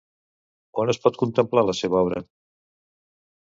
[0.83, 2.25] On es pot contemplar la seva obra?